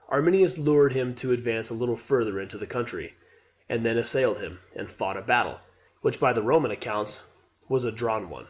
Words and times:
"]Arminius 0.08 0.58
lured 0.58 0.94
him 0.94 1.14
to 1.14 1.30
advance 1.30 1.70
a 1.70 1.74
little 1.74 1.94
further 1.94 2.40
into 2.40 2.58
the 2.58 2.66
country, 2.66 3.14
and 3.68 3.86
then 3.86 3.96
assailed 3.96 4.38
him, 4.40 4.58
and 4.74 4.90
fought 4.90 5.16
a 5.16 5.22
battle, 5.22 5.60
which, 6.00 6.18
by 6.18 6.32
the 6.32 6.42
Roman 6.42 6.72
accounts, 6.72 7.24
was 7.68 7.84
a 7.84 7.92
drawn 7.92 8.28
one. 8.28 8.48